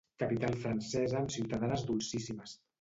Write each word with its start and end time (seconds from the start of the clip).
Capital 0.21 0.55
francesa 0.63 1.21
amb 1.21 1.35
ciutadanes 1.37 1.87
dolcíssimes. 1.93 2.61